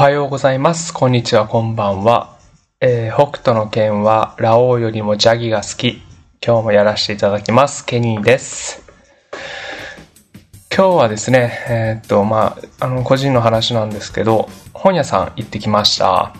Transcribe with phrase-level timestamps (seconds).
[0.00, 0.94] はようございます。
[0.94, 2.38] こんにちは、こんばんは。
[2.80, 6.00] えー北斗の剣は、ラオウよりもジャギが好き。
[6.42, 7.84] 今日もやらせていただきます。
[7.84, 8.82] ケニーです。
[10.74, 16.32] 今日はですね、えーっと、まあ、あの、個人の話なんですけど、本屋さん行ってきました。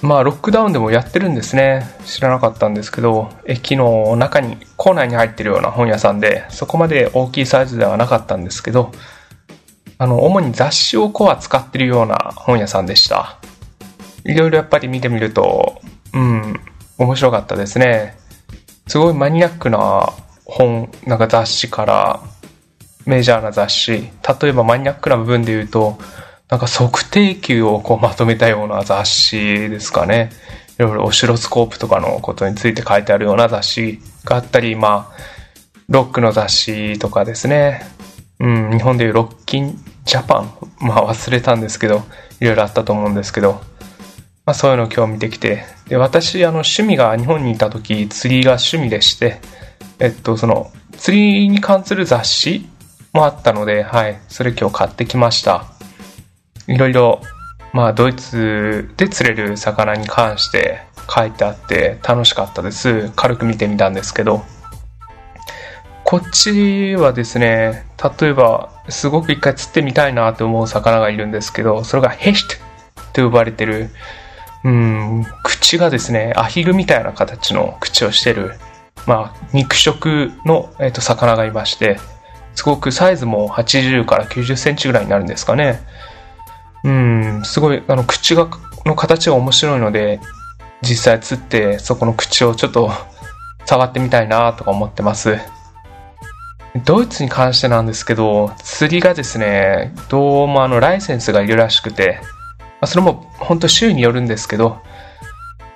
[0.00, 1.86] まあ、ロックダウンでもやってるんですね。
[2.06, 8.90] 知らなかったんですけど、駅の中に、構内に入ってるような本屋さんで、そこまで大きいサイズではなかったんですけど、
[10.02, 13.38] あの、主に雑誌をこう扱ってるような本屋さんでした。
[14.24, 15.80] いろいろやっぱり見てみると、
[16.12, 16.60] うん、
[16.98, 18.16] 面白かったですね。
[18.88, 20.12] すごいマニアックな
[20.44, 22.20] 本、なんか雑誌から、
[23.06, 24.10] メジャーな雑誌、
[24.42, 25.96] 例えばマニアックな部分で言うと、
[26.48, 29.36] なんか測定球をこうまとめたような雑誌
[29.68, 30.30] ですかね。
[30.80, 35.16] いろいろオシロスコープとかのことについて書いてあるような雑誌があったり、まあ、
[35.88, 37.86] ロックの雑誌とかですね。
[38.40, 40.52] うん、日本でいうロッキンジャパン。
[40.80, 42.02] まあ忘れたんですけど、
[42.40, 43.62] いろいろあったと思うんですけど、
[44.44, 45.64] まあそういうのを今日見てきて。
[45.88, 49.40] で、私、あの、趣味が日本にいた時、釣りが趣味でして、
[49.98, 52.68] えっと、その、釣りに関する雑誌
[53.12, 55.66] もあったので、はい、それ今日買ってきました。
[56.66, 57.20] いろいろ、
[57.72, 63.10] まあドイツで釣れる魚に関して書いてあって楽しかったです。
[63.14, 64.44] 軽く見てみたんですけど、
[66.04, 67.86] こっちはですね、
[68.20, 72.56] 例えば、すごく一回釣ってみたいなと思う魚がいるんですけど、それがヘシト
[73.12, 73.90] と呼ばれてる、
[74.64, 78.54] うん、口がですね、アヒルみたいな形の口をしてる、
[79.06, 81.98] まあ、肉食の、えっと魚がいまして、
[82.54, 85.80] すごくサイズも80から90センチぐらいになるんですかね。
[86.84, 88.48] うん、すごい、あの、口が、
[88.84, 90.20] の形が面白いので、
[90.82, 92.90] 実際釣って、そこの口をちょっと
[93.64, 95.38] 触ってみたいなとか思ってます。
[96.84, 102.18] ドイツに関してなんですけど、釣りがですね、どうもあの、ライセンスがいるらしくて、
[102.58, 104.80] まあ、それも本当州によるんですけど、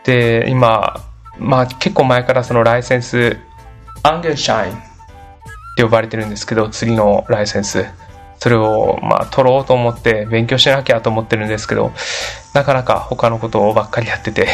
[0.05, 1.05] で、今、
[1.39, 3.39] まあ結構前からそのライセンス、
[4.03, 4.77] アンゲルシャインっ
[5.77, 7.85] て呼ばれてるんですけど、釣りのライセンス。
[8.39, 11.93] それを、まあ、取ろうと思って勉強しなきゃと思ってるんですけど、
[12.55, 14.49] なかなか他のことばっかりやってて、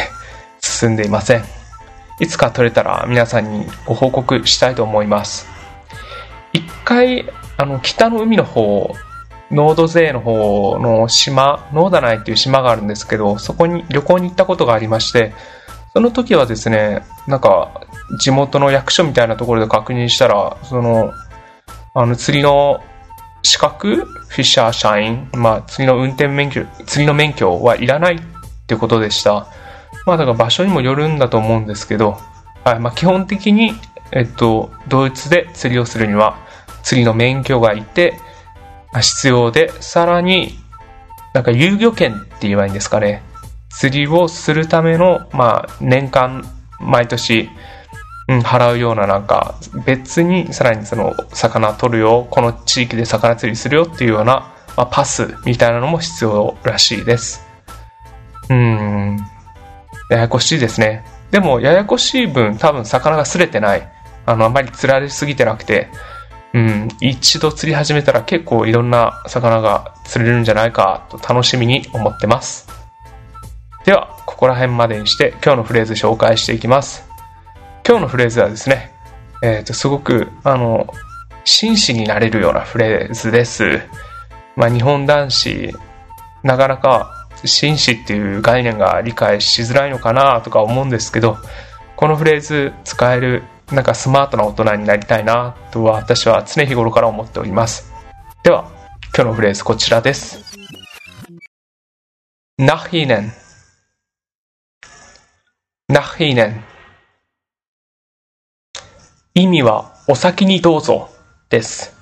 [0.59, 1.43] 進んでいません。
[2.19, 5.52] いつか取れたら皆さんにご報告したいと思います。
[6.83, 8.93] 一回、あの、北の海の方、
[9.51, 15.33] ノードゼーの方の島、ノーダナイっていう島があるんですけど、そこに旅行に行ったことがありまして、
[15.93, 17.87] その時はですね、なんか、
[18.19, 21.13] 地元の役所みたいなところで確認したら、その、
[21.93, 22.83] あの、釣りの
[23.43, 28.19] 資格フィッシャー社員、まあ、釣りの運転免許、釣りの免許はいらないっ
[28.67, 29.47] てことでした。
[30.05, 32.17] まあ、だから場所にもよるんだと思うんですけど、
[32.65, 33.71] はい、まあ、基本的に、
[34.11, 36.42] えっと、ドイツで釣りをするには、
[36.83, 38.13] 釣りの免許がいて、
[39.01, 40.59] 必要で、さらに、
[41.33, 43.23] なんか遊漁券って言えばいいんですかね。
[43.69, 46.45] 釣りをするための、まあ、年間、
[46.79, 47.49] 毎年、
[48.27, 49.55] うん、払うようななんか、
[49.85, 57.45] 別にさらにその、魚取るよ、この地域で魚釣りするよっていうような、まあ、パスみたいなのも必要らしいです。
[58.49, 59.17] うん、
[60.09, 61.03] ややこしいですね。
[61.31, 63.89] でも、ややこしい分、多分魚が擦れてない。
[64.25, 65.89] あの、あまり釣られすぎてなくて、
[66.53, 72.67] うん、一度釣り始めたら結構いろんな魚が釣れるんじゃないかと楽しみに思ってます。
[73.85, 77.07] では、ここら辺までにして今日のフレーズ紹介していきます。
[77.85, 78.93] 今日のフレーズはですね、
[79.41, 80.87] えっ、と、すごく、あの、
[81.43, 83.81] 紳士になれるようなフレーズです。
[84.55, 85.73] まあ、日本男子、
[86.43, 91.37] なかなか紳士っていう概念が理解しづらいのかなとか思うんですけど、
[91.97, 93.43] このフレーズ使える、
[93.73, 97.91] なんかスマートな大人になりたいなとは私は常日頃から思っております。
[98.43, 98.69] では、
[99.15, 100.43] 今日のフレーズこちらです。
[102.59, 103.31] nach ihnen
[105.89, 106.61] nach ihnen
[109.33, 111.09] 意味はお先にどうぞ
[111.49, 111.95] です。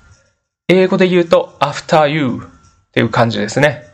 [0.68, 2.42] 英語で言うと after you
[2.88, 3.86] っていう感じですね。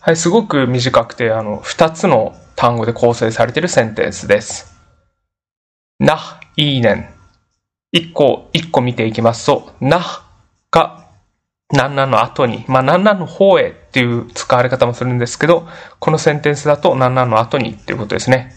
[0.00, 4.69] はい、すごく短くて、あの、二つの単語で構成されているセンテンスです。
[6.00, 7.04] Nach ihnen
[7.92, 10.22] 一個、一個見ていきますと、nach
[10.70, 11.06] が
[11.72, 15.68] 何々の後に、まあ何々の方へっていう使われ方もするんですけど、
[15.98, 18.52] このセンテンスだと何々の後にっていうことですね。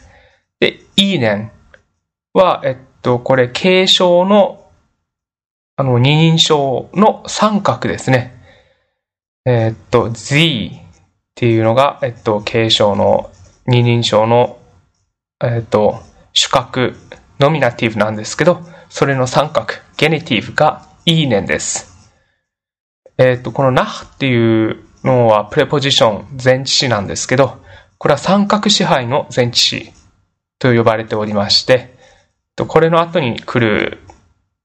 [0.60, 1.50] で、ihnen
[2.34, 4.72] は、えっと、これ、継承の、
[5.75, 8.34] あの、二人称の三角ですね。
[9.45, 10.80] えっと、z っ
[11.36, 13.31] ていうのが、えっと、継承の
[13.66, 14.60] 二人称の、
[15.44, 16.00] えっと、
[16.31, 16.95] 主格、
[17.44, 19.68] ノミナティブなんですけど、それの三角、
[19.98, 22.10] ゲネティブが ihnen です。
[23.18, 27.62] えっと、この nach っていうのはプレポジション前置詞なんですけど、
[27.98, 29.92] これは三角支配の前置詞
[30.57, 31.94] と呼ばれておりまして、
[32.56, 34.00] これの後に来る、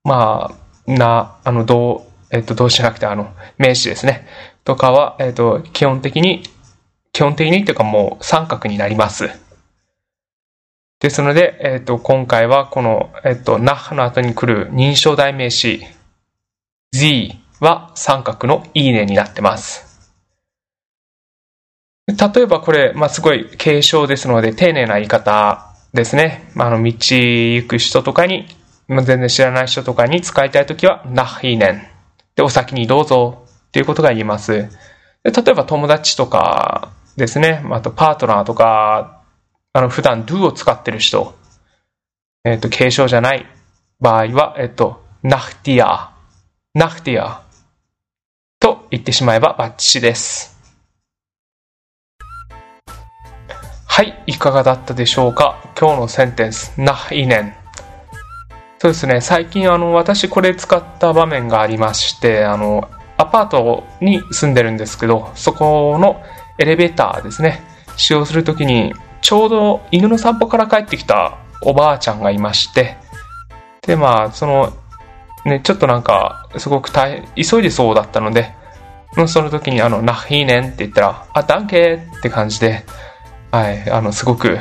[0.05, 4.25] まあ、な、あの、どう、えっと、動詞じゃなくて、あの、名詞ですね。
[4.63, 6.45] とかは、えっと、基本的に、
[7.13, 9.48] 基本的にというかもう三角になります。
[11.01, 15.81] ですので、えっと、今回はこの、えっと、ナッハの後に来る認証代名詞
[16.93, 19.87] Z は三角のいいねになってます。
[22.09, 26.51] 例えばこれ、まあ、すごい継承ですので、丁寧な言い方ですね。
[26.57, 28.47] あの、道行く人とかに、
[28.89, 31.83] まあ、全然知らない人とかに使いたいときは、ナッヒーネン。
[32.35, 34.69] で、お先にどうぞっていうことが言えます。
[35.23, 37.63] で例えば友達とかですね。
[37.71, 39.18] あとパートナーとか、
[39.73, 41.37] あの、普段 do を使ってる人。
[42.45, 43.47] えっ、ー、と、継承じゃない
[44.01, 46.15] 場合は、えっ、ー、と、ナフティア。
[46.75, 47.43] ナフティア。
[48.61, 50.59] と言ってしまえばバッチです。
[53.87, 55.61] はい、いかがだったでしょうか？
[55.79, 57.55] 今日のセンテンス、な、いねん。
[58.79, 66.23] そうですね、最近あの、私これ使った場面がありまして、あの、アパートに住んでるんですけど、そこの
[66.59, 67.61] エレベーターですね、
[67.97, 72.97] 使用するときに、ちょうど犬の散歩から帰ってきたおばあちゃんがいまして、
[73.83, 74.73] で、まあ、その、
[75.45, 78.55] ね、ちょっとなんか、すごく大変、急いでそうだったので、
[79.27, 82.85] その時にあの、な、いいねんって言ったら、あ、ダンケーって感じで、
[83.51, 84.59] はい、あの、すごく、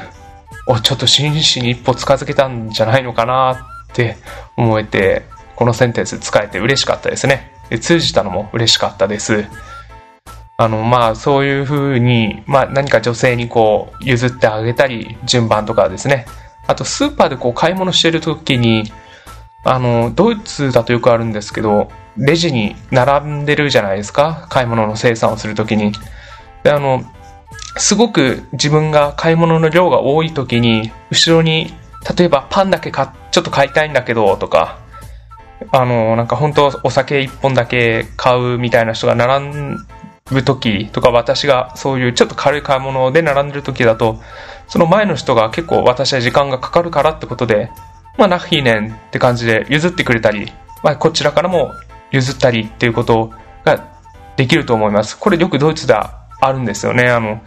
[0.68, 3.52] お、ちょっと真摯に一歩近づけたんじゃないのかな
[3.92, 4.18] って
[4.56, 5.26] 思えて、
[5.56, 7.52] このセンテンス使えて嬉しかったですね。
[7.82, 9.46] 通じたのも嬉しかったです。
[10.60, 16.26] あの、まあ、そういう風に、まあ、何か女性にこう、譲ってあげたり、順番とかですね。
[16.66, 18.92] あと、スーパーでこう、買い物してる時に、
[19.64, 24.48] あの、ドイツだとよくあるんですけど、レジに並んでるじゃないですか。
[24.50, 25.92] 買い物の生産をするときに。
[26.64, 27.04] で、あの、
[27.78, 31.72] すごく自分が買い物の量が多い時に、後ろに、
[32.18, 34.80] 例えばパンだけ買ちょっと買いたいんだけど、とか、
[35.72, 39.78] あの、なんか本当お酒一本だけ買うみたいな人が並ん
[40.30, 44.20] ぶ時とか、私がそういうちょっと軽い買い物で並んでる時だと、
[44.68, 47.72] その前の人が結構私は時間がかかるからってことで、
[48.18, 50.52] まあ、ナフィーネンって感じで譲ってくれたり、
[50.84, 51.72] まあ、こちらからも
[52.12, 53.32] 譲ったりっていうこと
[53.64, 53.88] が
[54.36, 55.18] できると思います。
[55.18, 57.10] これよくドイツであるんですよね。
[57.10, 57.42] あの、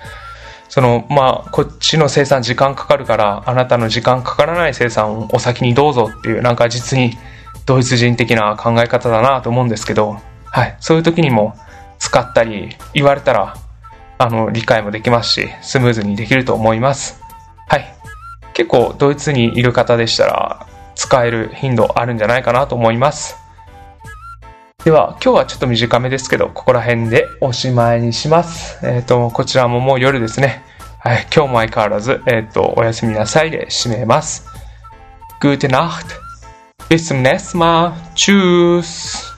[0.68, 7.18] その、まあ、こっちの生産時間かかるから、あなたの時間かからない生産をお先にどうぞっていう、なんか実に
[7.66, 10.76] ドイツ人的な考え方だなと思うんですけど、はい。
[10.80, 11.56] そういう時にも
[12.00, 13.54] 使ったり、言われたら、
[14.18, 17.20] あの、理解もできますし、スムーズにできると思います。
[17.68, 17.94] はい。
[18.54, 20.66] 結構、ドイツにいる方でしたら、
[20.96, 23.36] 使える頻度あるんじゃないかなと思います。
[24.84, 28.84] では、今日はちょっと短めですけど、ここら辺でおしまいにします。
[28.84, 30.62] えっ、ー、と、こちらももう夜ですね。
[30.98, 34.46] はい、今日も相変わらず、えっ、ー、と、おやすみなさいで締めます。
[35.40, 36.18] Gute Nacht.
[36.90, 37.94] Bis zum nächsten Mal.
[38.14, 39.29] Tschüss.